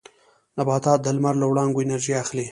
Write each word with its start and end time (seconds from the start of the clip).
نباتات 0.57 0.99
د 1.03 1.07
لمر 1.15 1.35
له 1.41 1.45
وړانګو 1.47 1.83
انرژي 1.83 2.13
اخلي 2.23 2.39